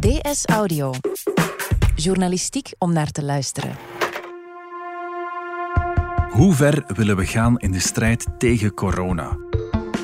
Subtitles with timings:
[0.00, 0.92] DS Audio.
[1.94, 3.76] Journalistiek om naar te luisteren.
[6.30, 9.36] Hoe ver willen we gaan in de strijd tegen corona?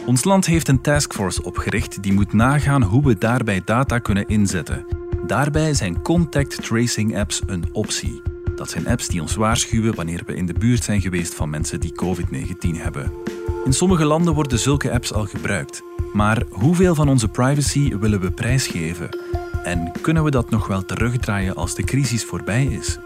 [0.07, 4.87] Ons land heeft een taskforce opgericht die moet nagaan hoe we daarbij data kunnen inzetten.
[5.27, 8.23] Daarbij zijn contact tracing apps een optie.
[8.57, 11.81] Dat zijn apps die ons waarschuwen wanneer we in de buurt zijn geweest van mensen
[11.81, 13.13] die COVID-19 hebben.
[13.65, 15.83] In sommige landen worden zulke apps al gebruikt.
[16.13, 19.09] Maar hoeveel van onze privacy willen we prijsgeven?
[19.67, 22.99] En kunnen we dat nog wel terugdraaien als de crisis voorbij is?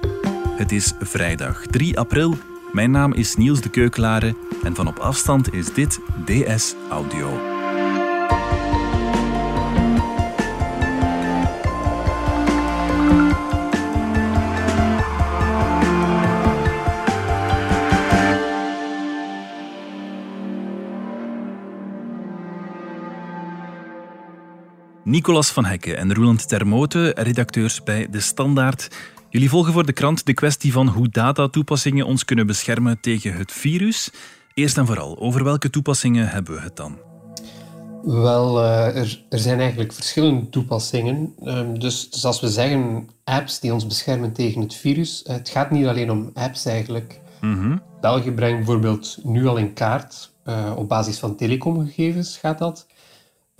[0.56, 2.34] Het is vrijdag 3 april.
[2.72, 7.59] Mijn naam is Niels de Keukelare en van op afstand is dit DS Audio.
[25.04, 28.88] Nicolas van Hekken en Roland Termote, redacteurs bij De Standaard.
[29.30, 33.52] Jullie volgen voor de krant de kwestie van hoe datatoepassingen ons kunnen beschermen tegen het
[33.52, 34.10] virus.
[34.54, 36.98] Eerst en vooral, over welke toepassingen hebben we het dan?
[38.02, 41.34] Wel, uh, er, er, zijn eigenlijk verschillende toepassingen.
[41.44, 45.70] Um, dus, dus, als we zeggen apps die ons beschermen tegen het virus, het gaat
[45.70, 47.20] niet alleen om apps eigenlijk.
[47.40, 52.86] Mm België brengt bijvoorbeeld nu al in kaart, uh, op basis van telecomgegevens gaat dat,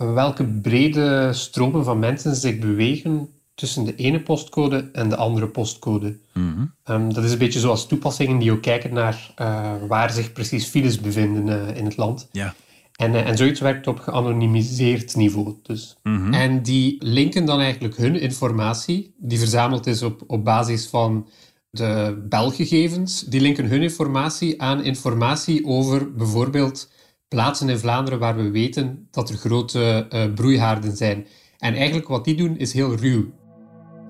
[0.05, 6.17] welke brede stromen van mensen zich bewegen tussen de ene postcode en de andere postcode.
[6.33, 6.65] Mhm.
[6.83, 10.65] Ehm, dat is een beetje zoals toepassingen die ook kijken naar uh, waar zich precies
[10.65, 12.27] files bevinden uh, in het land.
[12.31, 12.53] Ja.
[12.95, 15.55] En, uh, en zoiets werkt op geanonimiseerd niveau.
[15.63, 15.97] Dus.
[16.03, 16.33] Mhm.
[16.33, 21.27] En die linken dan eigenlijk hun informatie, die verzameld is op, op basis van
[21.69, 26.89] de belgegevens, die linken hun informatie aan informatie over bijvoorbeeld
[27.35, 31.27] plaatsen in Vlaanderen waar we weten dat er grote uh, broeihaarden zijn.
[31.57, 33.31] En eigenlijk wat die doen is heel ruw.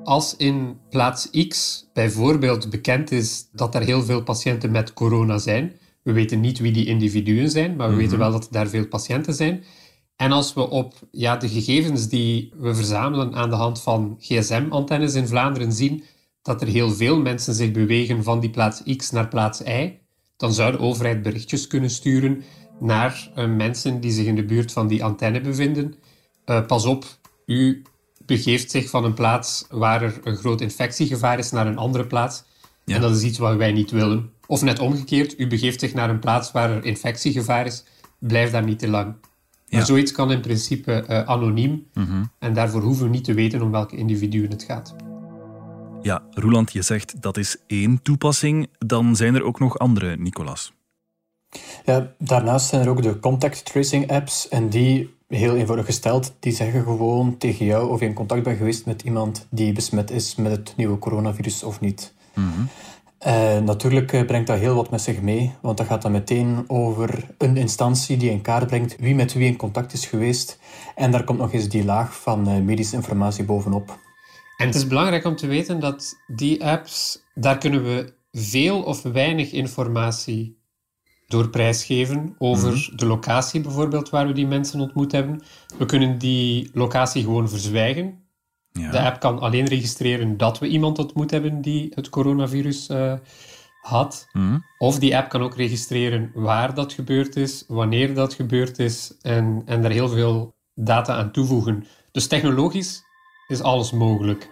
[0.04, 5.74] Als in plaats X bijvoorbeeld bekend is dat er heel veel patiënten met corona zijn,
[6.04, 8.22] we weten niet wie die individuen zijn, maar we weten mhm.
[8.22, 9.64] wel dat er daar veel patiënten zijn.
[10.16, 15.14] En als we op ja, de gegevens die we verzamelen aan de hand van gsm-antennes
[15.14, 16.04] in Vlaanderen zien
[16.42, 20.00] dat er heel veel mensen zich bewegen van die plaats X naar plaats Y,
[20.38, 22.44] dan zou de overheid berichtjes kunnen sturen
[22.82, 25.96] naar uh, mensen die zich in de buurt van die antenne bevinden.
[26.46, 27.06] Uh, pas op,
[27.46, 27.82] u
[28.26, 32.44] begeeft zich van een plaats waar er een groot infectiegevaar is naar een andere plaats.
[32.86, 32.96] Ja.
[32.96, 34.32] En dat is iets wat wij niet willen.
[34.48, 37.84] Of net omgekeerd, u begeeft zich naar een plaats waar er infectiegevaar is.
[38.20, 39.16] Blijf daar niet te lang.
[39.66, 39.78] Ja.
[39.78, 41.86] Maar zoiets kan in principe uh, anoniem.
[41.94, 44.96] Mm En daarvoor hoeven we niet te weten om welke individuen het gaat.
[46.02, 48.68] Ja, Roland, je zegt dat is één toepassing.
[48.78, 50.74] Dan zijn er ook nog andere, Nicolas.
[51.86, 56.54] Ja, daarnaast zijn er ook de contact tracing apps en die, heel eenvoudig gesteld, die
[56.54, 60.36] zeggen gewoon tegen jou of je in contact bent geweest met iemand die besmet is
[60.36, 62.14] met het nieuwe coronavirus of niet.
[62.34, 62.70] Mm
[63.64, 67.28] natuurlijk eh, brengt dat heel wat met zich mee, want dat gaat dan meteen over
[67.38, 70.60] een instantie die in kaart brengt wie met wie in contact is geweest.
[70.96, 74.00] En daar komt nog eens die laag van eh, medische informatie bovenop.
[74.58, 79.02] En het is belangrijk om te weten dat die apps, daar kunnen we veel of
[79.02, 80.60] weinig informatie
[81.32, 82.96] door prijsgeven over mhm.
[82.96, 85.42] de locatie bijvoorbeeld waar we die mensen ontmoet hebben.
[85.78, 88.20] We kunnen die locatie gewoon verzwijgen.
[88.72, 88.92] Ja.
[88.92, 93.14] De app kan alleen registreren dat we iemand ontmoet hebben die het coronavirus uh,
[93.82, 94.28] had.
[94.32, 94.60] Mhm.
[94.78, 99.62] Of die app kan ook registreren waar dat gebeurd is, wanneer dat gebeurd is en,
[99.66, 101.86] en daar heel veel data aan toevoegen.
[102.12, 103.04] Dus technologisch
[103.48, 104.50] is alles mogelijk.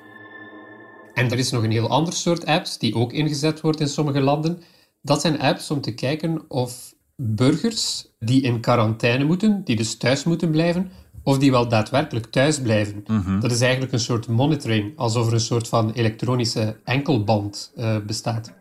[1.14, 4.22] En er is nog een heel ander soort apps die ook ingezet wordt in sommige
[4.22, 4.62] landen.
[5.02, 10.24] Dat zijn apps om te kijken of burgers die in quarantaine moeten, die dus thuis
[10.24, 10.92] moeten blijven,
[11.24, 13.04] of die wel daadwerkelijk thuis blijven.
[13.08, 13.40] Mhm.
[13.40, 18.54] Dat is eigenlijk een soort monitoring, alsof er een soort van elektronische enkelband uh, bestaat.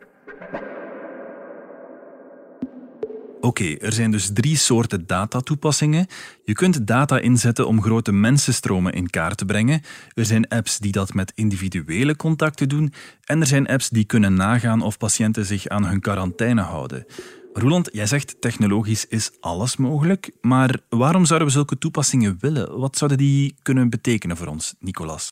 [3.40, 6.06] Oké, er zijn dus drie soorten datatoepassingen.
[6.44, 9.80] Je kunt data inzetten om grote mensenstromen in kaart te brengen.
[10.14, 12.92] Er zijn apps die dat met individuele contacten doen.
[13.24, 17.06] En er zijn apps die kunnen nagaan of patiënten zich aan hun quarantaine houden.
[17.52, 22.78] Roland, jij zegt technologisch is alles mogelijk, maar waarom zouden we zulke toepassingen willen?
[22.78, 25.28] Wat zouden die kunnen betekenen voor ons, Nicolas?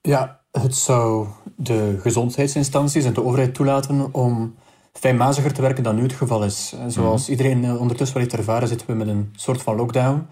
[0.00, 1.26] Ja, het zou
[1.56, 4.54] de gezondheidsinstanties en de overheid toelaten om
[4.98, 6.74] fijnmaziger te werken dan nu het geval is.
[6.86, 7.30] Zoals mhm.
[7.30, 10.26] iedereen eh, ondertussen wel heeft ervaren, zitten we met een soort van lockdown.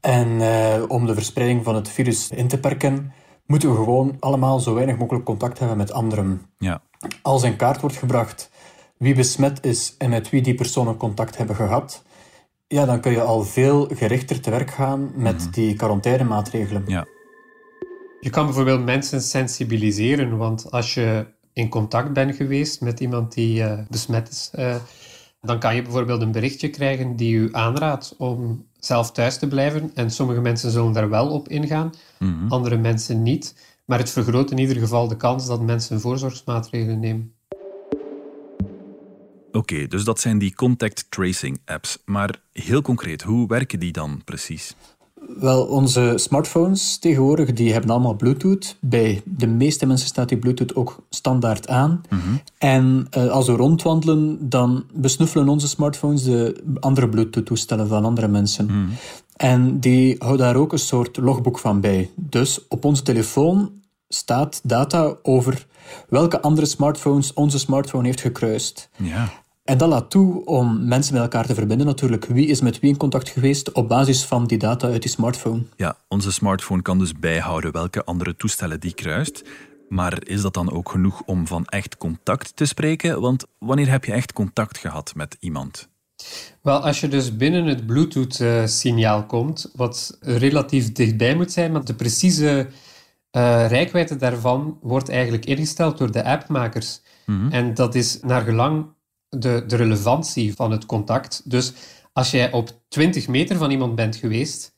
[0.00, 3.12] En eh, om de verspreiding van het virus in te perken,
[3.46, 6.42] moeten we gewoon allemaal zo weinig mogelijk contact hebben met anderen.
[6.58, 6.82] Ja.
[7.22, 8.50] Als in kaart wordt gebracht
[8.98, 12.02] wie besmet is en met wie die personen contact hebben gehad,
[12.66, 15.50] ja, dan kun je al veel gerichter te werk gaan met mhm.
[15.50, 16.84] die quarantainemaatregelen.
[16.86, 17.06] Ja.
[18.20, 23.60] Je kan bijvoorbeeld mensen sensibiliseren, want als je in contact bent geweest met iemand die
[23.60, 24.76] uh, besmet is, uh,
[25.40, 29.90] dan kan je bijvoorbeeld een berichtje krijgen die u aanraadt om zelf thuis te blijven.
[29.94, 32.48] En sommige mensen zullen daar wel op ingaan, Mhm.
[32.48, 33.54] andere mensen niet.
[33.84, 37.32] Maar het vergroot in ieder geval de kans dat mensen voorzorgsmaatregelen nemen.
[39.52, 41.98] Oké, dus dat zijn die contact tracing apps.
[42.04, 44.74] Maar heel concreet, hoe werken die dan precies?
[45.38, 48.76] Wel, onze smartphones tegenwoordig die hebben allemaal Bluetooth.
[48.80, 52.00] Bij de meeste mensen staat die Bluetooth ook standaard aan.
[52.58, 58.88] En uh, als we rondwandelen, dan besnuffelen onze smartphones de andere Bluetooth-toestellen van andere mensen.
[59.36, 62.10] En die houden daar ook een soort logboek van bij.
[62.14, 63.70] Dus op onze telefoon
[64.08, 65.66] staat data over
[66.08, 68.88] welke andere smartphones onze smartphone heeft gekruist.
[68.96, 69.32] Ja.
[69.64, 72.24] En dat laat toe om mensen met elkaar te verbinden natuurlijk.
[72.24, 75.62] Wie is met wie in contact geweest op basis van die data uit die smartphone.
[75.76, 79.42] Ja, onze smartphone kan dus bijhouden welke andere toestellen die kruist.
[79.88, 83.20] Maar is dat dan ook genoeg om van echt contact te spreken?
[83.20, 85.88] Want wanneer heb je echt contact gehad met iemand?
[86.62, 91.94] Wel, als je dus binnen het Bluetooth-signaal komt, wat relatief dichtbij moet zijn, maar de
[91.94, 92.66] precieze
[93.32, 97.00] uh, rijkwijde daarvan wordt eigenlijk ingesteld door de appmakers.
[97.26, 97.52] Mhm.
[97.52, 98.86] En dat is naar gelang
[99.38, 101.42] de, de relevantie van het contact.
[101.50, 101.72] Dus
[102.12, 104.74] als jij op 20 meter van iemand bent geweest,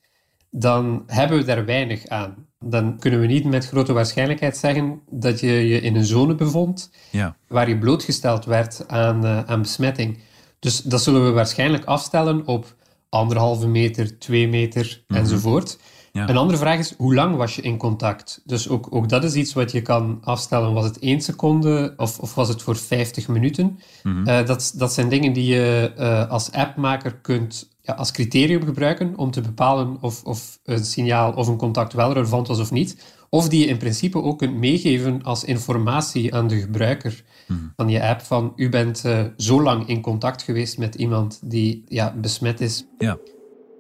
[0.51, 2.47] dan hebben we daar weinig aan.
[2.59, 6.91] Dan kunnen we niet met grote waarschijnlijkheid zeggen dat je je in een zone bevond
[7.11, 7.37] Ja.
[7.49, 10.19] waar je blootgesteld werd aan, uh, aan besmetting.
[10.59, 12.77] Dus dat zullen we waarschijnlijk afstellen op
[13.09, 15.21] anderhalve meter, twee meter Mhm.
[15.21, 15.79] enzovoort.
[16.17, 16.29] Ja.
[16.29, 18.43] Een andere vraag is, hoe lang was je in contact?
[18.45, 20.73] Dus ook, ook dat is iets wat je kan afstellen.
[20.73, 23.79] Was het één seconde of, of was het voor 50 minuten?
[24.03, 24.29] Mhm.
[24.29, 29.13] Uh, dat, dat zijn dingen die je uh, als appmaker kunt ja, als criterium gebruiken
[29.17, 33.15] om te bepalen of, of een signaal of een contact wel relevant was of niet.
[33.29, 37.61] Of die je in principe ook kunt meegeven als informatie aan de gebruiker Mhm.
[37.77, 38.21] van je app.
[38.21, 42.85] Van, u bent uh, zo lang in contact geweest met iemand die ja, besmet is.
[42.99, 43.19] Ja.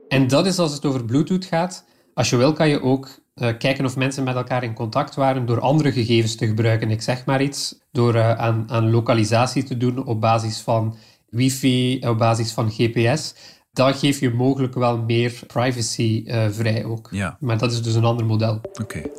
[0.08, 1.84] En dat is als het over Bluetooth gaat.
[2.16, 5.46] Als je wil, kan je ook uh, kijken of mensen met elkaar in contact waren
[5.46, 6.90] door andere gegevens te gebruiken.
[6.90, 10.96] Ik zeg maar iets, door uh, aan, aan lokalisatie te doen op basis van
[11.28, 13.34] wifi, op basis van GPS.
[13.76, 17.08] Dan geef je mogelijk wel meer privacy uh, vrij ook.
[17.10, 17.36] Ja.
[17.40, 18.54] Maar dat is dus een ander model.
[18.54, 18.82] Oké.
[18.82, 19.10] Okay.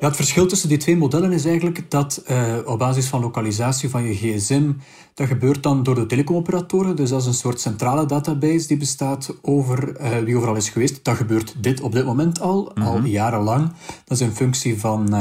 [0.00, 3.88] Ja, het verschil tussen die twee modellen is eigenlijk dat uh, op basis van lokalisatie
[3.90, 4.72] van je gsm,
[5.14, 6.96] dat gebeurt dan door de telecomoperatoren.
[6.96, 11.04] Dus dat is een soort centrale database die bestaat over uh, wie overal is geweest.
[11.04, 12.80] Dat gebeurt dit op dit moment al, Mhm.
[12.80, 13.02] mm -hmm.
[13.02, 13.72] al jarenlang.
[14.04, 15.14] Dat is een functie van...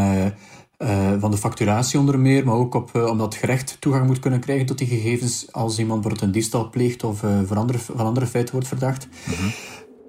[0.78, 4.20] Uh, uh, van de facturatie onder meer, maar ook op, uh, omdat gerecht toegang moet
[4.20, 7.80] kunnen krijgen tot die gegevens als iemand bijvoorbeeld een diefstal pleegt of uh, van, andere,
[7.80, 9.08] van andere feiten wordt verdacht.
[9.26, 9.52] Mm -hmm.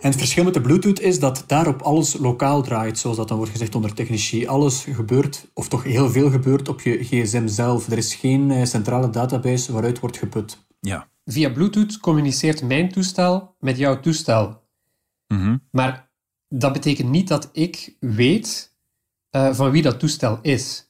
[0.01, 3.37] En het verschil met de Bluetooth is dat daarop alles lokaal draait, zoals dat dan
[3.37, 4.47] wordt gezegd onder technici.
[4.47, 7.89] Alles gebeurt, of toch heel veel gebeurt, op je gsm zelf.
[7.91, 10.67] Er is geen uh, centrale database waaruit wordt geput.
[10.81, 11.09] Ja.
[11.25, 14.63] Via Bluetooth communiceert mijn toestel met jouw toestel.
[15.29, 15.63] Mm -hmm.
[15.71, 16.11] Maar
[16.49, 18.74] dat betekent niet dat ik weet
[19.37, 20.89] uh, van wie dat toestel is.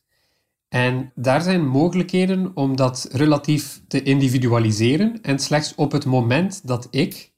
[0.69, 5.19] En daar zijn mogelijkheden om dat relatief te individualiseren.
[5.23, 7.33] En slechts op het moment dat ik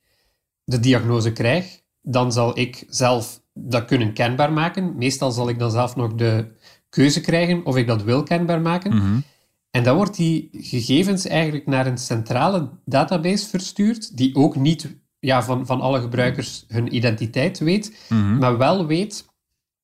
[0.65, 4.97] de diagnose krijg, dan zal ik zelf dat kunnen kenbaar maken.
[4.97, 6.47] Meestal zal ik dan zelf nog de
[6.89, 8.93] keuze krijgen of ik dat wil kenbaar maken.
[8.93, 9.23] Mm -hmm.
[9.71, 15.43] En dan wordt die gegevens eigenlijk naar een centrale database verstuurd, die ook niet ja,
[15.43, 18.39] van, van alle gebruikers hun identiteit weet, mm -hmm.
[18.39, 19.27] maar wel weet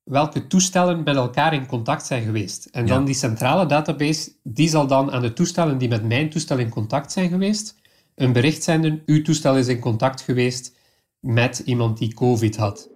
[0.04, 2.64] welke toestellen met elkaar in contact zijn geweest.
[2.73, 3.04] En dan Ja.
[3.06, 7.12] die centrale database, die zal dan aan de toestellen die met mijn toestel in contact
[7.12, 7.75] zijn geweest,
[8.14, 10.75] een bericht zenden, uw toestel is in contact geweest
[11.21, 12.88] met iemand die COVID had.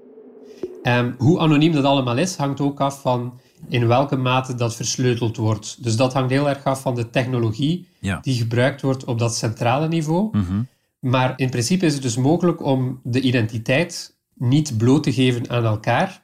[0.82, 5.36] Um, hoe anoniem dat allemaal is, hangt ook af van in welke mate dat versleuteld
[5.36, 5.82] wordt.
[5.82, 8.18] Dus dat hangt heel erg af van de technologie Ja.
[8.22, 10.36] die gebruikt wordt op dat centrale niveau.
[10.36, 10.62] Mhm.
[10.98, 15.64] Maar in principe is het dus mogelijk om de identiteit niet bloot te geven aan
[15.64, 16.22] elkaar.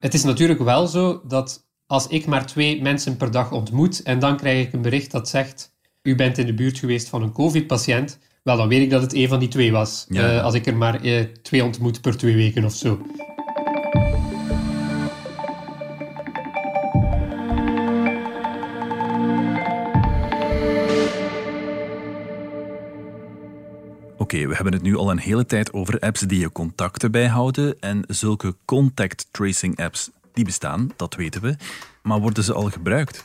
[0.00, 4.18] Het is natuurlijk wel zo dat als ik maar twee mensen per dag ontmoet en
[4.18, 7.32] dan krijg ik een bericht dat zegt u bent in de buurt geweest van een
[7.32, 10.06] covid-patiënt, wel dan weet ik dat het een van die twee was.
[10.08, 10.36] Ja.
[10.36, 13.00] Eh, als ik er maar eh, twee ontmoet per twee weken of zo.
[24.32, 27.80] Oké, we hebben het nu al een hele tijd over apps die je contacten bijhouden.
[27.80, 31.56] En zulke contact tracing apps, die bestaan, dat weten we.
[32.02, 33.24] Maar worden ze al gebruikt?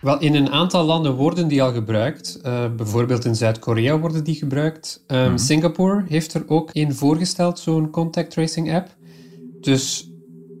[0.00, 2.40] Wel, in een aantal landen worden die al gebruikt.
[2.42, 5.04] Uh, bijvoorbeeld in Zuid-Korea worden die gebruikt.
[5.06, 8.96] Um, Singapore heeft er ook een voorgesteld, zo'n contact tracing app.
[9.60, 10.07] Dus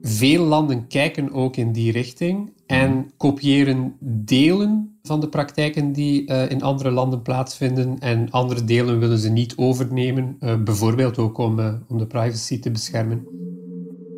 [0.02, 6.50] veel landen kijken ook in die richting en kopiëren delen van de praktijken die uh,
[6.50, 11.58] in andere landen plaatsvinden en andere delen willen ze niet overnemen, uh, bijvoorbeeld ook om,
[11.58, 13.26] uh, om de privacy te beschermen.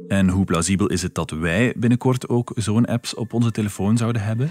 [0.09, 4.23] En hoe plausibel is het dat wij binnenkort ook zo'n apps op onze telefoon zouden
[4.23, 4.51] hebben?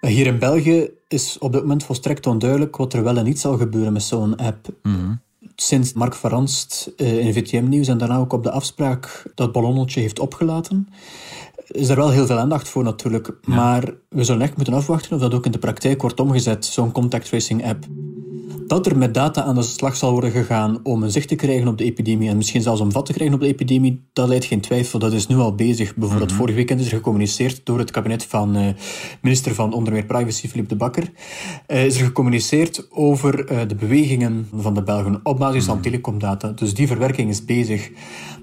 [0.00, 3.56] Hier in België is op dit moment volstrekt onduidelijk wat er wel en niet zal
[3.56, 4.68] gebeuren met zo'n app.
[4.82, 5.22] Mm
[5.56, 10.18] Sinds Mark Verranst in VTM Nieuws en daarna ook op de afspraak dat ballonnetje heeft
[10.18, 10.88] opgelaten,
[11.66, 13.32] is er wel heel veel aandacht voor natuurlijk.
[13.44, 16.92] Maar we zullen echt moeten afwachten of dat ook in de praktijk wordt omgezet, zo'n
[16.92, 17.86] contact tracing app.
[18.66, 21.68] Dat er met data aan de slag zal worden gegaan om een zicht te krijgen
[21.68, 24.44] op de epidemie en misschien zelfs om vat te krijgen op de epidemie, dat leidt
[24.44, 24.98] geen twijfel.
[24.98, 25.94] Dat is nu al bezig.
[25.94, 28.68] Bijvoorbeeld mm vorig weekend is er gecommuniceerd door het kabinet van uh,
[29.20, 31.10] minister van Onder meer Privacy, Philippe de Bakker,
[31.68, 36.48] uh, is er gecommuniceerd over uh, de bewegingen van de Belgen op basis van telecomdata.
[36.48, 37.90] Dus die verwerking is bezig.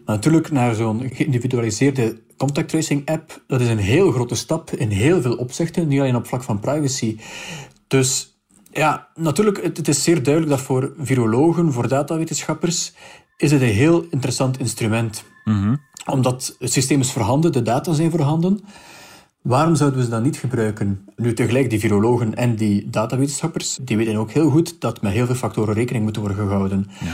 [0.06, 4.90] Maar natuurlijk naar zo'n geïndividualiseerde contact tracing app, dat is een heel grote stap in
[4.90, 7.18] heel veel opzichten, niet alleen op vlak van privacy.
[7.88, 8.40] Dus
[8.72, 12.94] ja, natuurlijk, het, het is zeer duidelijk dat voor virologen, voor datawetenschappers,
[13.38, 15.24] is het een heel interessant instrument.
[16.06, 18.60] Omdat het systeem is voorhanden, de data zijn voorhanden.
[19.42, 21.06] Waarom zouden we ze dan niet gebruiken?
[21.16, 25.26] Nu, tegelijk, die virologen en die datawetenschappers, die weten ook heel goed dat met heel
[25.26, 26.88] veel factoren rekening moet worden gehouden.
[27.00, 27.14] Ja.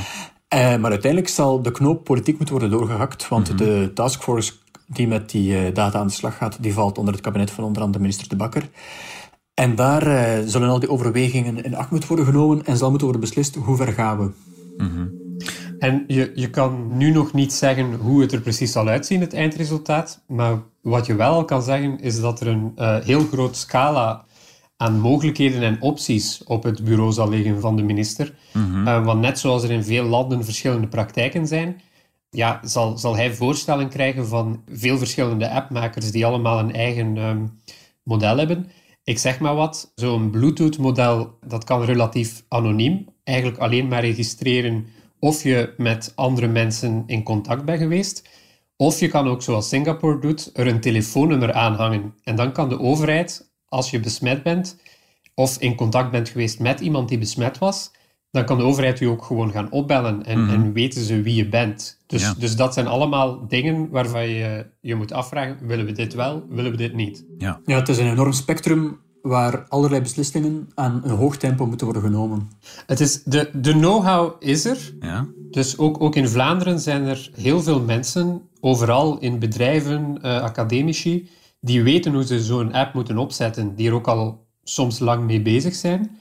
[0.55, 4.53] Uh, maar uiteindelijk zal de knoop politiek moeten worden doorgehakt, want de taskforce
[4.87, 7.63] die met die uh, data aan de slag gaat, die valt onder het kabinet van
[7.63, 8.69] onder andere minister De Bakker.
[9.53, 13.07] En daar uh, zullen al die overwegingen in acht moeten worden genomen en zal moeten
[13.07, 14.31] worden beslist hoe ver gaan we.
[14.77, 15.07] Mhm.
[15.79, 19.33] En je, je kan nu nog niet zeggen hoe het er precies zal uitzien, het
[19.33, 20.23] eindresultaat.
[20.27, 24.25] Maar wat je wel al kan zeggen, is dat er een uh, heel groot scala
[24.77, 28.33] aan mogelijkheden en opties op het bureau zal liggen van de minister.
[28.53, 28.87] Mhm.
[28.87, 31.81] Uh, want net zoals er in veel landen verschillende praktijken zijn,
[32.29, 37.59] ja, zal, zal hij voorstellen krijgen van veel verschillende appmakers die allemaal een eigen um,
[38.03, 38.69] model hebben.
[39.03, 43.05] Ik zeg maar wat, zo'n Bluetooth-model, dat kan relatief anoniem.
[43.23, 44.87] Eigenlijk alleen maar registreren
[45.19, 48.29] of je met andere mensen in contact bent geweest.
[48.75, 52.13] Of je kan ook, zoals Singapore doet, er een telefoonnummer aanhangen.
[52.23, 54.77] En dan kan de overheid, als je besmet bent,
[55.33, 57.91] of in contact bent geweest met iemand die besmet was,
[58.31, 60.53] dan kan de overheid je ook gewoon gaan opbellen en, Mhm.
[60.53, 61.97] en weten ze wie je bent.
[62.07, 62.33] Dus, Ja.
[62.37, 66.71] dus dat zijn allemaal dingen waarvan je je moet afvragen, willen we dit wel, willen
[66.71, 67.25] we dit niet?
[67.37, 67.59] Ja.
[67.65, 72.03] Ja, het is een enorm spectrum waar allerlei beslissingen aan een hoog tempo moeten worden
[72.03, 72.49] genomen.
[72.85, 75.27] Het is, de, de know-how is er, Ja.
[75.51, 81.29] Dus ook, ook in Vlaanderen zijn er heel veel mensen, overal in bedrijven, eh, academici,
[81.59, 85.41] die weten hoe ze zo'n app moeten opzetten, die er ook al soms lang mee
[85.41, 86.17] bezig zijn.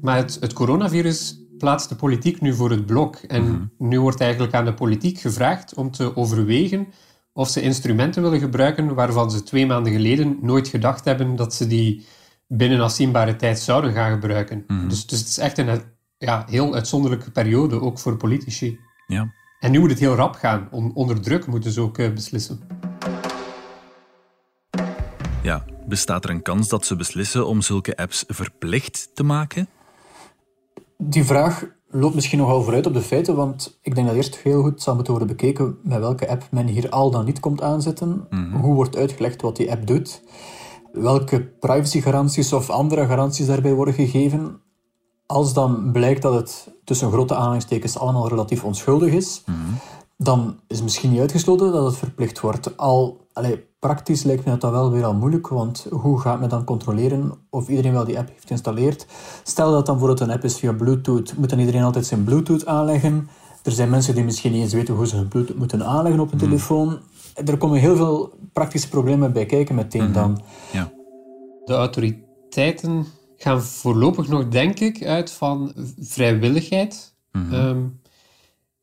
[0.00, 3.16] Maar het, het coronavirus plaatst de politiek nu voor het blok.
[3.16, 3.42] En
[3.78, 6.86] nu wordt eigenlijk aan de politiek gevraagd om te overwegen
[7.32, 11.66] of ze instrumenten willen gebruiken waarvan ze twee maanden geleden nooit gedacht hebben dat ze
[11.66, 12.06] die
[12.46, 14.64] binnen afzienbare tijd zouden gaan gebruiken.
[14.88, 15.80] Dus, dus het is echt een
[16.18, 18.78] ja, heel uitzonderlijke periode, ook voor politici.
[19.06, 19.32] Ja.
[19.60, 20.68] En nu moet het heel rap gaan.
[20.70, 22.60] On- onder druk moeten ze ook eh, beslissen.
[25.46, 25.64] Ja.
[25.86, 29.68] Bestaat er een kans dat ze beslissen om zulke apps verplicht te maken?
[30.98, 34.62] Die vraag loopt misschien nogal vooruit op de feiten, want ik denk dat eerst heel
[34.62, 38.26] goed zal moeten worden bekeken met welke app men hier al dan niet komt aanzetten.
[38.60, 40.22] Hoe wordt uitgelegd wat die app doet?
[40.92, 44.60] Welke privacygaranties of andere garanties daarbij worden gegeven?
[45.26, 49.44] Als dan blijkt dat het tussen grote aanhalingstekens allemaal relatief onschuldig is,
[50.16, 52.76] dan is misschien niet uitgesloten dat het verplicht wordt.
[52.76, 56.64] Al, allee, praktisch lijkt me dat wel weer al moeilijk, want hoe gaat men dan
[56.64, 59.06] controleren of iedereen wel die app heeft geïnstalleerd?
[59.42, 62.66] Stel dat dan bijvoorbeeld een app is via Bluetooth, moet dan iedereen altijd zijn Bluetooth
[62.66, 63.28] aanleggen?
[63.62, 66.32] Er zijn mensen die misschien niet eens weten hoe ze hun Bluetooth moeten aanleggen op
[66.32, 66.98] een telefoon.
[67.44, 70.40] Er komen heel veel praktische problemen bij kijken meteen dan.
[70.72, 70.92] Ja.
[71.64, 77.14] De autoriteiten gaan voorlopig nog, denk ik, uit van vrijwilligheid.
[77.32, 77.82] Ehm,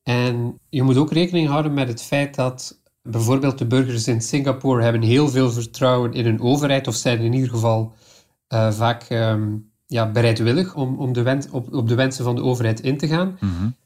[0.03, 4.83] en je moet ook rekening houden met het feit dat bijvoorbeeld de burgers in Singapore
[4.83, 7.93] hebben heel veel vertrouwen in hun overheid, of zijn in ieder geval
[8.47, 12.43] eh, vaak ehm, ja, bereidwillig om, om de wens, op, op de wensen van de
[12.43, 13.37] overheid in te gaan.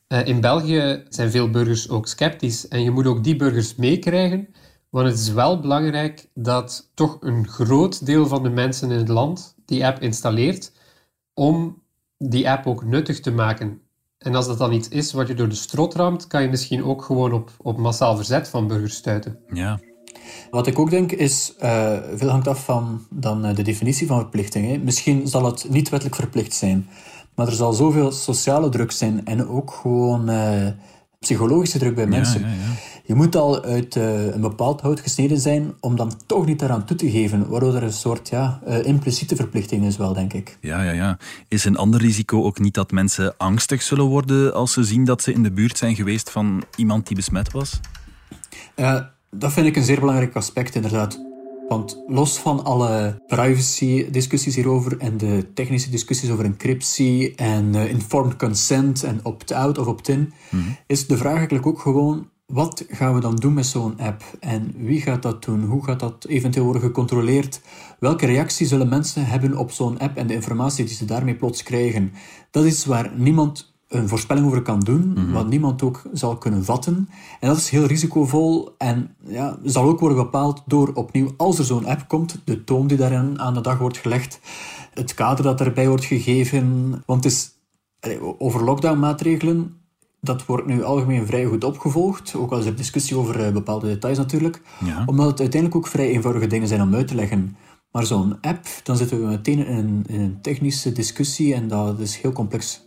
[0.08, 4.48] Eh, in België zijn veel burgers ook sceptisch en je moet ook die burgers meekrijgen,
[4.90, 9.08] want het is wel belangrijk dat toch een groot deel van de mensen in het
[9.08, 10.72] land die app installeert
[11.34, 11.82] om
[12.18, 13.82] die app ook nuttig te maken.
[14.18, 16.84] En als dat dan iets is wat je door de strot ramt, kan je misschien
[16.84, 19.38] ook gewoon op, op massaal verzet van burgers stuiten.
[19.54, 19.80] Ja.
[20.52, 24.20] Wat ik ook denk is, eh, veel hangt af van dan, eh, de definitie van
[24.20, 24.68] verplichting.
[24.68, 24.78] Hè.
[24.78, 26.88] Misschien zal het niet wettelijk verplicht zijn,
[27.36, 30.68] maar er zal zoveel sociale druk zijn en ook gewoon eh,
[31.20, 32.42] psychologische druk bij mensen.
[32.42, 32.54] ja, ja.
[33.08, 36.86] Je moet al uit uh, een bepaald hout gesneden zijn om dan toch niet daaraan
[36.86, 40.58] toe te geven, waardoor er een soort ja, uh, impliciete verplichting is wel, denk ik.
[40.62, 41.18] Ja, ja, ja.
[41.48, 45.22] Is een ander risico ook niet dat mensen angstig zullen worden als ze zien dat
[45.22, 47.80] ze in de buurt zijn geweest van iemand die besmet was?
[48.76, 51.26] Ja, dat vind ik een zeer belangrijk aspect, inderdaad.
[51.68, 58.36] Want los van alle privacy-discussies hierover en de technische discussies over encryptie en uh, informed
[58.36, 60.70] consent en opt-out of opt-in, mhm.
[60.88, 64.24] is de vraag eigenlijk ook gewoon: wat gaan we dan doen met zo'n app?
[64.40, 65.64] En wie gaat dat doen?
[65.64, 67.62] Hoe gaat dat eventueel worden gecontroleerd?
[68.00, 71.64] Welke reactie zullen mensen hebben op zo'n app en de informatie die ze daarmee plots
[71.64, 72.12] krijgen?
[72.52, 75.32] Dat is waar niemand een voorspelling over kan doen, mhm.
[75.32, 77.10] wat niemand ook zal kunnen vatten.
[77.40, 81.66] En dat is heel risicovol en ja, zal ook worden bepaald door opnieuw, als er
[81.66, 84.40] zo'n app komt, de toon die daarin aan de dag wordt gelegd,
[84.94, 86.92] het kader dat erbij wordt gegeven.
[87.06, 87.52] Want het is
[88.38, 89.78] over lockdown-maatregelen,
[90.22, 93.88] dat wordt nu algemeen vrij goed opgevolgd, ook al is er discussie over eh, bepaalde
[93.88, 94.62] details natuurlijk,
[95.06, 97.58] omdat het uiteindelijk ook vrij eenvoudige dingen zijn om uit te leggen.
[97.92, 102.18] Maar zo'n app, dan zitten we meteen in in een technische discussie en dat is
[102.18, 102.86] heel complex.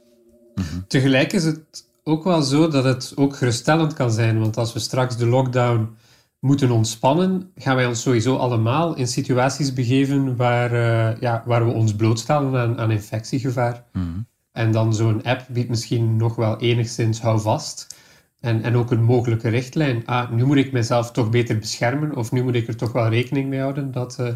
[0.87, 4.79] Tegelijk is het ook wel zo dat het ook geruststellend kan zijn, want als we
[4.79, 5.89] straks de lockdown
[6.41, 11.73] moeten ontspannen, gaan wij ons sowieso allemaal in situaties begeven waar, uh, ja, waar we
[11.73, 13.85] ons blootstellen aan, aan infectiegevaar.
[13.93, 14.21] Mhm.
[14.61, 17.87] En dan zo'n app biedt misschien nog wel enigszins houvast.
[18.41, 20.07] En, en ook een mogelijke richtlijn.
[20.07, 23.09] Ah, nu moet ik mezelf toch beter beschermen, of nu moet ik er toch wel
[23.09, 24.29] rekening mee houden dat, uh,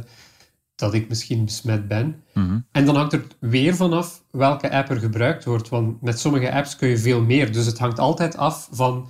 [0.75, 2.23] dat ik misschien besmet ben.
[2.35, 2.59] Mhm.
[2.73, 5.69] En dan hangt er weer vanaf welke app er gebruikt wordt.
[5.69, 7.53] Want met sommige apps kun je veel meer.
[7.53, 9.09] Dus het hangt altijd af van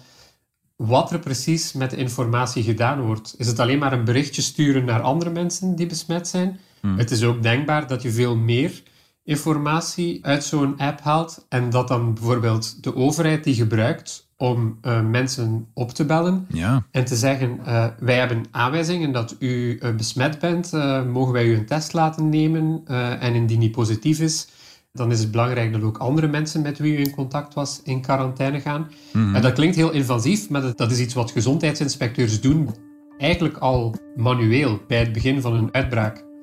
[0.76, 3.34] wat er precies met de informatie gedaan wordt.
[3.38, 6.60] Is het alleen maar een berichtje sturen naar andere mensen die besmet zijn?
[6.80, 6.98] Mhm.
[6.98, 8.82] Het is ook denkbaar dat je veel meer
[9.24, 15.00] informatie uit zo'n app haalt en dat dan bijvoorbeeld de overheid die gebruikt om uh,
[15.00, 16.86] mensen op te bellen ja.
[16.90, 20.72] en te zeggen: uh, Wij hebben aanwijzingen dat u uh, besmet bent,
[21.12, 22.82] mogen wij u een test laten nemen?
[23.20, 24.48] en indien die positief is,
[24.92, 28.00] dan is het belangrijk dat ook andere mensen met wie u in contact was in
[28.00, 28.90] quarantaine gaan.
[29.12, 32.74] Mm En dat klinkt heel invasief, maar dat is iets wat gezondheidsinspecteurs doen,
[33.18, 36.33] eigenlijk al manueel bij het begin van een uitbraak.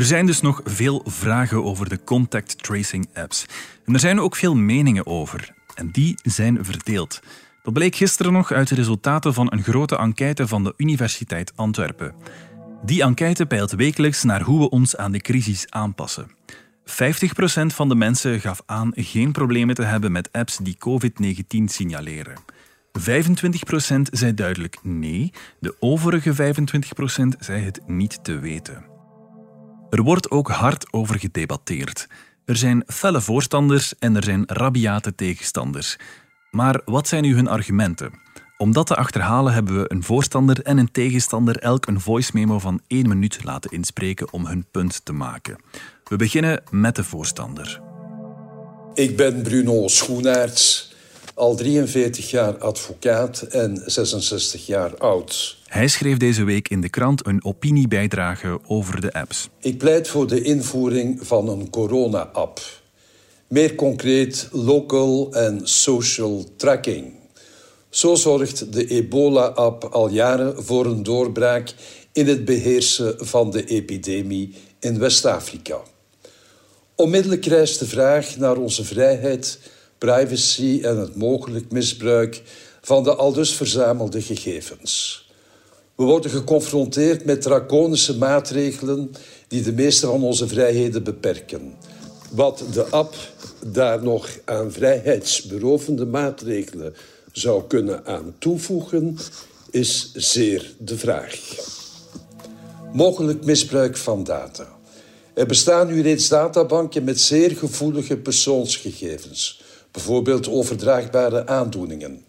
[0.00, 3.46] Er zijn dus nog veel vragen over de contact tracing apps.
[3.84, 5.54] En er zijn ook veel meningen over.
[5.74, 7.20] En die zijn verdeeld.
[7.62, 12.14] Dat bleek gisteren nog uit de resultaten van een grote enquête van de Universiteit Antwerpen.
[12.84, 16.30] Die enquête peilt wekelijks naar hoe we ons aan de crisis aanpassen.
[16.84, 16.92] 50%
[17.66, 22.34] van de mensen gaf aan geen problemen te hebben met apps die COVID-19 signaleren.
[22.98, 23.02] 25%
[24.10, 26.36] zei duidelijk nee, de overige 25%
[27.38, 28.89] zei het niet te weten.
[29.90, 32.06] Er wordt ook hard over gedebatteerd.
[32.44, 35.96] Er zijn felle voorstanders en er zijn rabiate tegenstanders.
[36.50, 38.12] Maar wat zijn nu hun argumenten?
[38.58, 42.58] Om dat te achterhalen hebben we een voorstander en een tegenstander elk een voice memo
[42.58, 45.56] van één minuut laten inspreken om hun punt te maken.
[46.04, 47.80] We beginnen met de voorstander.
[48.94, 50.89] Ik ben Bruno Schoenaerts,
[51.40, 55.58] al 43 jaar advocaat en 66 jaar oud.
[55.66, 59.48] Hij schreef deze week in de krant een opiniebijdrage over de apps.
[59.60, 62.60] Ik pleit voor de invoering van een corona-app.
[63.48, 67.12] Meer concreet local en social tracking.
[67.90, 71.74] Zo zorgt de ebola-app al jaren voor een doorbraak
[72.12, 75.80] in het beheersen van de epidemie in West-Afrika.
[76.94, 79.58] Onmiddellijk rijst de vraag naar onze vrijheid,
[80.00, 82.42] privacy en het mogelijk misbruik
[82.80, 85.24] van de aldus verzamelde gegevens.
[85.94, 89.10] We worden geconfronteerd met draconische maatregelen
[89.48, 91.74] die de meeste van onze vrijheden beperken.
[92.30, 93.14] Wat de app
[93.66, 96.94] daar nog aan vrijheidsberovende maatregelen
[97.32, 99.18] zou kunnen aan toevoegen,
[99.70, 101.38] is zeer de vraag.
[102.92, 104.78] Mogelijk misbruik van data.
[105.34, 109.59] Er bestaan nu reeds databanken met zeer gevoelige persoonsgegevens,
[109.90, 112.24] bijvoorbeeld overdraagbare aandoeningen.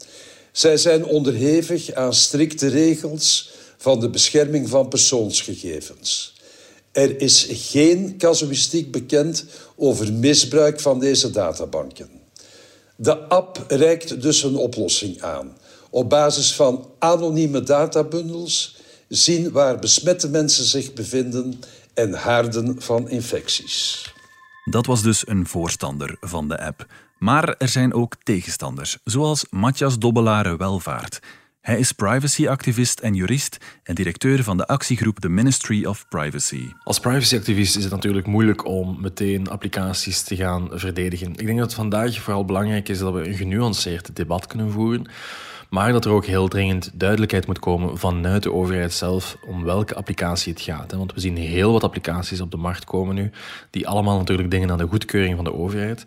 [0.51, 6.33] Zij zijn onderhevig aan strikte regels van de bescherming van persoonsgegevens.
[6.91, 9.45] Er is geen casuïstiek bekend
[9.75, 12.09] over misbruik van deze databanken.
[12.95, 15.57] De app reikt dus een oplossing aan.
[15.89, 21.59] Op basis van anonieme databundels zien waar besmette mensen zich bevinden
[21.93, 24.05] en haarden van infecties.
[24.65, 26.85] Dat was dus een voorstander van de app.
[27.23, 31.19] Maar er zijn ook tegenstanders, zoals Matthias Dobbelare Welvaart.
[31.61, 36.65] Hij is privacyactivist en jurist en directeur van de actiegroep The Ministry of Privacy.
[36.83, 41.29] Als privacyactivist is het natuurlijk moeilijk om meteen applicaties te gaan verdedigen.
[41.31, 45.05] Ik denk dat het vandaag vooral belangrijk is dat we een genuanceerd debat kunnen voeren.
[45.69, 49.95] Maar dat er ook heel dringend duidelijkheid moet komen vanuit de overheid zelf om welke
[49.95, 50.91] applicatie het gaat.
[50.91, 53.31] Want we zien heel wat applicaties op de markt komen nu,
[53.69, 56.05] die allemaal natuurlijk dingen aan de goedkeuring van de overheid.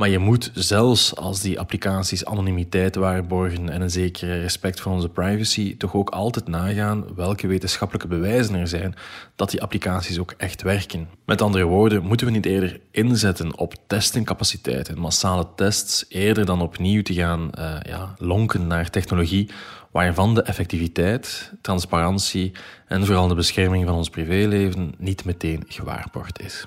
[0.00, 5.08] Maar je moet zelfs als die applicaties anonimiteit waarborgen en een zeker respect voor onze
[5.08, 8.94] privacy, toch ook altijd nagaan welke wetenschappelijke bewijzen er zijn
[9.36, 11.08] dat die applicaties ook echt werken.
[11.24, 16.62] Met andere woorden, moeten we niet eerder inzetten op testingcapaciteit en massale tests, eerder dan
[16.62, 19.50] opnieuw te gaan uh, ja, lonken naar technologie
[19.90, 22.52] waarvan de effectiviteit, transparantie
[22.86, 26.66] en vooral de bescherming van ons privéleven niet meteen gewaarborgd is.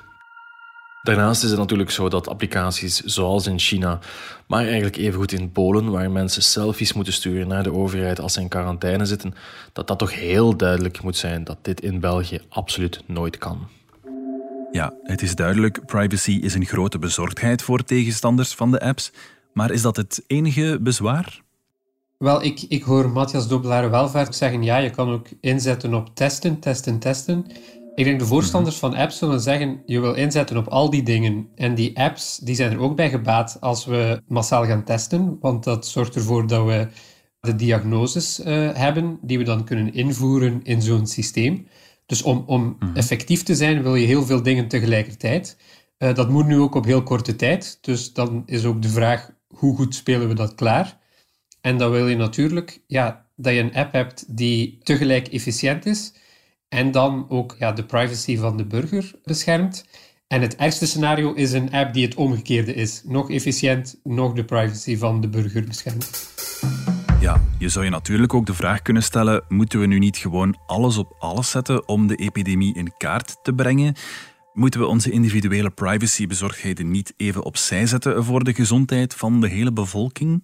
[1.04, 4.00] Daarnaast is het natuurlijk zo dat applicaties zoals in China,
[4.48, 8.42] maar eigenlijk evengoed in Polen, waar mensen selfies moeten sturen naar de overheid als ze
[8.42, 9.34] in quarantaine zitten,
[9.74, 13.68] dat dat toch heel duidelijk moet zijn dat dit in België absoluut nooit kan.
[14.72, 19.12] Ja, het is duidelijk, privacy is een grote bezorgdheid voor tegenstanders van de apps.
[19.54, 21.42] Maar is dat het enige bezwaar?
[22.18, 26.60] Wel, ik, ik hoor Matthias Dobbelaar welvaart zeggen, ja, je kan ook inzetten op testen,
[26.60, 27.46] testen, testen.
[27.95, 31.49] Ik denk de voorstanders van apps zullen zeggen, je wil inzetten op al die dingen.
[31.56, 35.63] En die apps die zijn er ook bij gebaat als we massaal gaan testen, want
[35.63, 36.88] dat zorgt ervoor dat we
[37.39, 41.67] de diagnoses uh, hebben die we dan kunnen invoeren in zo'n systeem.
[42.06, 42.95] Dus om, om mhm.
[42.95, 45.58] effectief te zijn wil je heel veel dingen tegelijkertijd.
[45.97, 47.77] Uh, dat moet nu ook op heel korte tijd.
[47.82, 50.99] Dus dan is ook de vraag, hoe goed spelen we dat klaar?
[51.62, 56.13] En dan wil je natuurlijk ja, dat je een app hebt die tegelijk efficiënt is,
[56.74, 59.86] en dan ook ja, de privacy van de burger beschermt.
[60.28, 63.02] En het ergste scenario is een app die het omgekeerde is.
[63.06, 66.32] Nog efficiënt, nog de privacy van de burger beschermt.
[67.20, 70.58] Ja, je zou je natuurlijk ook de vraag kunnen stellen: moeten we nu niet gewoon
[70.66, 73.96] alles op alles zetten om de epidemie in kaart te brengen?
[74.54, 79.72] Moeten we onze individuele privacybezorgdheden niet even opzij zetten voor de gezondheid van de hele
[79.72, 80.44] bevolking?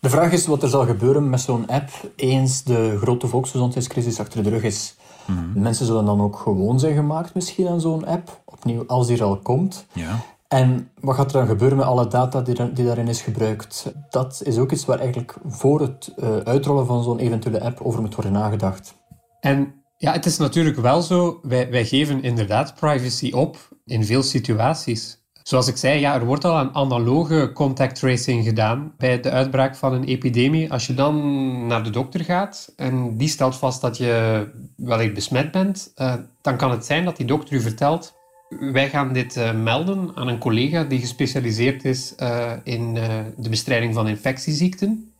[0.00, 4.42] De vraag is wat er zal gebeuren met zo'n app eens de grote volksgezondheidscrisis achter
[4.42, 4.96] de rug is.
[5.26, 5.62] Mhm.
[5.62, 9.24] Mensen zullen dan ook gewoon zijn gemaakt misschien aan zo'n app, opnieuw als die er
[9.24, 9.86] al komt.
[9.92, 10.18] Ja.
[10.48, 13.92] En wat gaat er dan gebeuren met alle data die, die daarin is gebruikt?
[14.10, 18.00] Dat is ook iets waar eigenlijk voor het uh, uitrollen van zo'n eventuele app over
[18.00, 18.94] moet worden nagedacht.
[19.40, 24.22] En ja, het is natuurlijk wel zo, wij, wij geven inderdaad privacy op in veel
[24.22, 25.21] situaties.
[25.42, 29.76] Zoals ik zei, ja, er wordt al aan analoge contact tracing gedaan bij de uitbraak
[29.76, 30.72] van een epidemie.
[30.72, 35.50] Als je dan naar de dokter gaat en die stelt vast dat je wellicht besmet
[35.50, 38.20] bent, uh, dan kan het zijn dat die dokter u vertelt
[38.60, 42.94] wij gaan dit uh, melden aan een collega die gespecialiseerd is uh, in
[43.36, 45.12] de bestrijding van infectieziekten.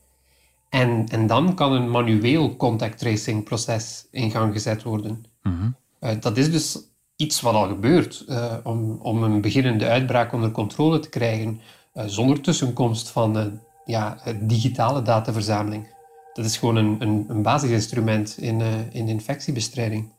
[0.68, 5.24] En, en dan kan een manueel contact tracing proces in gang gezet worden.
[5.42, 5.58] Mm
[6.00, 6.20] -hmm.
[6.20, 6.78] dat is dus
[7.22, 11.60] iets wat al gebeurt uh, om, om een beginnende uitbraak onder controle te krijgen
[11.94, 15.86] uh, zonder tussenkomst van ja, digitale dataverzameling.
[16.32, 18.60] Dat is gewoon een, een, een basisinstrument in,
[18.92, 20.12] in infectiebestrijding.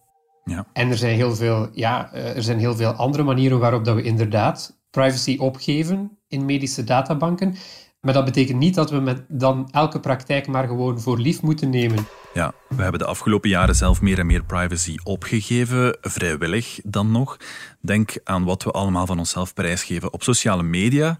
[0.45, 0.65] Ja.
[0.73, 4.03] En er zijn, heel veel, ja, er zijn heel veel andere manieren waarop dat we
[4.03, 7.55] inderdaad privacy opgeven in medische databanken.
[8.03, 11.69] Maar dat betekent niet dat we met dan elke praktijk maar gewoon voor lief moeten
[11.69, 12.07] nemen.
[12.33, 17.37] Ja, we hebben de afgelopen jaren zelf meer en meer privacy opgegeven, vrijwillig dan nog.
[17.79, 21.17] Denk aan wat we allemaal van onszelf prijsgeven op sociale media.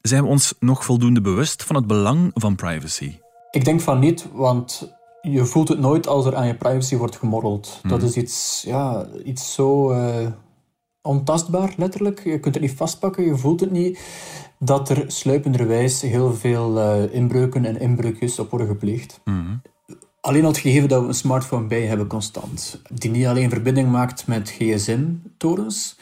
[0.00, 3.18] Zijn we ons nog voldoende bewust van het belang van privacy?
[3.50, 7.16] Ik denk van niet, want je voelt het nooit als er aan je privacy wordt
[7.16, 7.78] gemorreld.
[7.82, 8.08] Dat hmm.
[8.08, 10.26] is iets, ja, iets zo uh,
[11.02, 12.24] ontastbaar, letterlijk.
[12.24, 13.98] Je kunt het niet vastpakken, je voelt het niet.
[14.58, 19.20] Dat er sluipenderwijs heel veel uh, inbreuken en inbreukjes op worden gepleegd.
[19.24, 19.62] Mm.
[20.20, 23.90] Alleen al het gegeven dat we een smartphone bij hebben constant, die niet alleen verbinding
[23.90, 25.98] maakt met gsm-torens,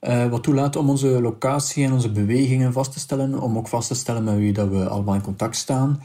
[0.00, 3.88] uh, wat toelaat om onze locatie en onze bewegingen vast te stellen, om ook vast
[3.88, 6.02] te stellen met wie dat we allemaal in contact staan.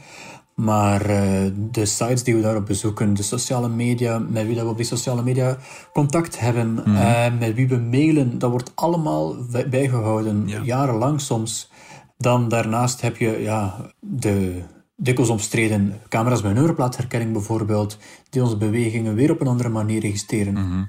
[0.58, 4.70] Maar uh, de sites die we daarop bezoeken, de sociale media, met wie dat we
[4.70, 5.56] op die sociale media
[5.92, 9.36] contact hebben, mm uh, met wie we mailen, dat wordt allemaal
[9.70, 10.60] bijgehouden, ja.
[10.64, 11.70] jarenlang soms.
[12.16, 14.62] Dan daarnaast heb je ja, de
[14.96, 17.98] dikwijls omstreden camera's met nummerplaatherkenning bijvoorbeeld,
[18.30, 20.52] die onze bewegingen weer op een andere manier registreren.
[20.52, 20.82] Mhm.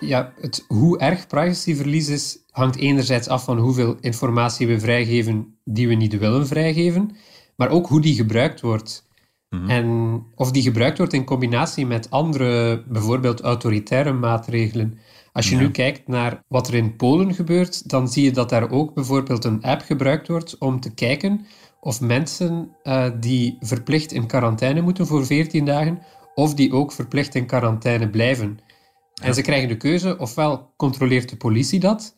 [0.00, 5.88] Ja, het, hoe erg privacyverlies is, hangt enerzijds af van hoeveel informatie we vrijgeven die
[5.88, 7.16] we niet willen vrijgeven,
[7.56, 9.08] maar ook hoe die gebruikt wordt.
[9.48, 9.70] Mhm.
[9.70, 14.98] En of die gebruikt wordt in combinatie met andere, bijvoorbeeld autoritaire maatregelen.
[15.32, 18.70] Als je nu kijkt naar wat er in Polen gebeurt, dan zie je dat daar
[18.70, 21.46] ook bijvoorbeeld een app gebruikt wordt om te kijken
[21.80, 26.02] of mensen uh, die verplicht in quarantaine moeten voor 14 dagen,
[26.34, 28.58] of die ook verplicht in quarantaine blijven.
[29.22, 32.16] En ze krijgen de keuze, ofwel controleert de politie dat,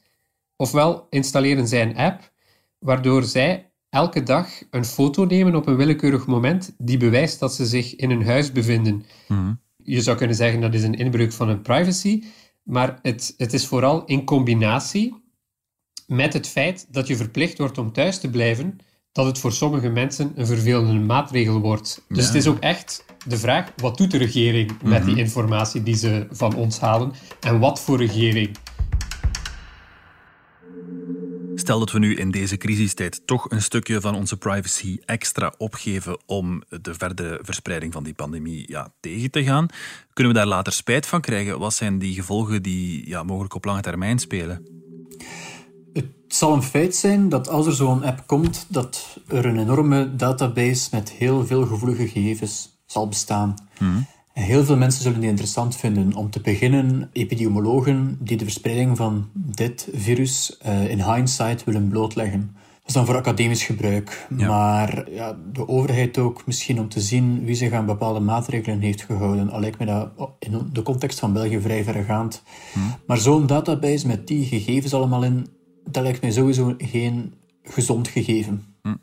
[0.57, 2.33] ofwel installeren zij een app
[2.79, 7.67] waardoor zij elke dag een foto nemen op een willekeurig moment die bewijst dat ze
[7.67, 9.05] zich in een huis bevinden.
[9.29, 9.53] Mhm.
[9.83, 12.25] Je zou kunnen zeggen dat is een inbreuk van hun privacy,
[12.63, 15.15] maar het, het is vooral in combinatie
[16.07, 18.79] met het feit dat je verplicht wordt om thuis te blijven,
[19.13, 22.05] dat het voor sommige mensen een vervelende maatregel wordt.
[22.09, 25.23] Dus het is ook echt de vraag, wat doet de regering met die mhm.
[25.23, 28.57] informatie die ze van ons halen en wat voor regering?
[31.59, 36.19] Stel dat we nu in deze crisistijd toch een stukje van onze privacy extra opgeven
[36.27, 39.67] om de verdere verspreiding van die pandemie ja, tegen te gaan.
[40.13, 41.59] Kunnen we daar later spijt van krijgen?
[41.59, 44.67] Wat zijn die gevolgen die ja, mogelijk op lange termijn spelen?
[45.93, 50.17] Het zal een feit zijn dat als er zo'n app komt, dat er een enorme
[50.17, 53.55] database met heel veel gevoelige gegevens zal bestaan.
[53.77, 54.07] Hmm.
[54.39, 56.15] Heel veel mensen zullen die interessant vinden.
[56.15, 62.41] Om te beginnen, epidemiologen die de verspreiding van dit virus uh, in hindsight willen blootleggen.
[62.61, 64.27] Dat is dan voor academisch gebruik.
[64.29, 69.03] Maar ja, de overheid ook misschien om te zien wie zich aan bepaalde maatregelen heeft
[69.03, 69.51] gehouden.
[69.51, 72.43] Al lijkt me dat in de context van België vrij verregaand.
[72.73, 72.81] Hm.
[73.07, 75.47] Maar zo'n database met die gegevens allemaal in,
[75.91, 78.65] dat lijkt mij sowieso geen gezond gegeven.
[78.83, 78.95] Hm.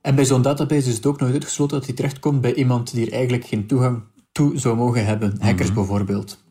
[0.00, 3.06] En bij zo'n database is het ook nooit uitgesloten dat die terechtkomt bij iemand die
[3.06, 5.36] er eigenlijk geen toegang toe zou mogen hebben.
[5.40, 5.76] Hackers mhm.
[5.76, 6.44] bijvoorbeeld.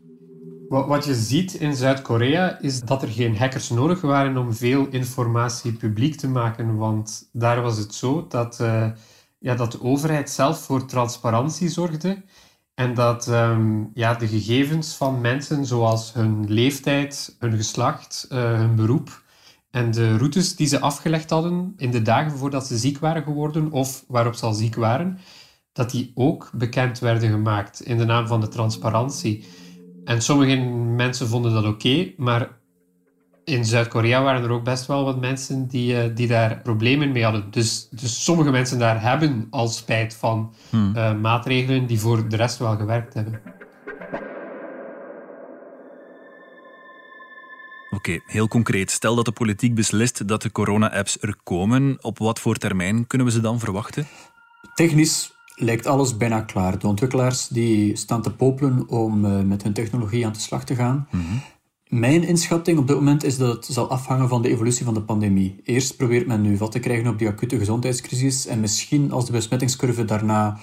[0.70, 5.74] Wat je ziet in Zuid-Korea is dat er geen hackers nodig waren om veel informatie
[5.74, 6.76] publiek te maken.
[6.76, 8.88] Want daar was het zo dat, uh,
[9.40, 12.24] ja, dat de overheid zelf voor transparantie zorgde.
[12.76, 18.76] En dat um, ja, de gegevens van mensen, zoals hun leeftijd, hun geslacht, uh, hun
[18.76, 19.24] beroep
[19.72, 23.72] en de routes die ze afgelegd hadden in de dagen voordat ze ziek waren geworden
[23.72, 25.20] of waarop ze al ziek waren,
[25.74, 29.46] dat die ook bekend werden gemaakt in de naam van de transparantie.
[30.06, 30.56] En sommige
[30.96, 32.58] mensen vonden dat oké, maar
[33.44, 37.24] in Zuid-Korea waren er ook best wel wat mensen die, uh, die daar problemen mee
[37.24, 37.52] hadden.
[37.52, 40.96] Dus, dus sommige mensen daar hebben al spijt van hmm.
[40.96, 43.42] uh, maatregelen die voor de rest wel gewerkt hebben.
[47.90, 48.92] Oké, heel concreet.
[48.92, 51.98] Stel dat de politiek beslist dat de corona-apps er komen.
[52.02, 54.08] Op wat voor termijn kunnen we ze dan verwachten?
[54.74, 56.80] Technisch lijkt alles bijna klaar.
[56.80, 60.76] De ontwikkelaars die staan te popelen om uh, met hun technologie aan de slag te
[60.76, 61.08] gaan.
[61.12, 61.42] Mm -hmm.
[61.90, 65.02] Mijn inschatting op dit moment is dat het zal afhangen van de evolutie van de
[65.02, 65.62] pandemie.
[65.64, 69.32] Eerst probeert men nu vat te krijgen op die acute gezondheidscrisis en misschien als de
[69.32, 70.58] besmettingscurve daarna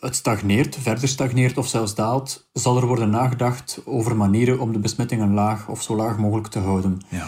[0.00, 4.78] het stagneert, verder stagneert of zelfs daalt, zal er worden nagedacht over manieren om de
[4.78, 7.00] besmettingen laag of zo laag mogelijk te houden.
[7.08, 7.26] Ja.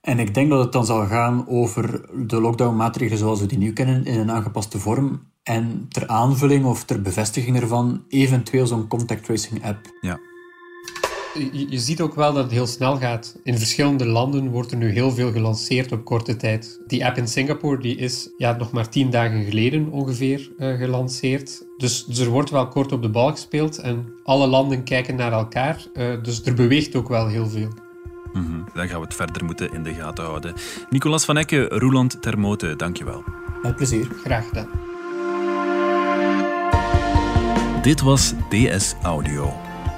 [0.00, 3.72] En ik denk dat het dan zal gaan over de lockdown-maatregelen zoals we die nu
[3.72, 9.24] kennen in een aangepaste vorm en ter aanvulling of ter bevestiging ervan eventueel zo'n contact
[9.24, 9.78] tracing app.
[10.00, 10.20] Ja.
[11.52, 13.36] Je, je, ziet ook wel dat het heel snel gaat.
[13.42, 16.80] In verschillende landen wordt er nu heel veel gelanceerd op korte tijd.
[16.86, 21.64] Die app in Singapore die is ja, nog maar tien dagen geleden ongeveer uh, gelanceerd.
[21.76, 25.32] Dus, dus, er wordt wel kort op de bal gespeeld en alle landen kijken naar
[25.32, 25.86] elkaar.
[25.94, 27.68] Uh, dus er beweegt ook wel heel veel.
[28.32, 28.64] Mm -hmm.
[28.74, 30.54] Dan gaan we het verder moeten in de gaten houden.
[30.90, 33.24] Nicolas van Ecke, Roeland Termote, dankjewel.
[33.62, 34.08] Met plezier.
[34.24, 34.87] Graag gedaan.
[37.82, 39.52] Dit was DS Audio.